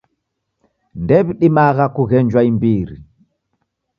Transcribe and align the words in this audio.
Ndew'idimagha 1.01 1.85
kughenjwa 1.95 2.41
imbiri. 2.51 2.95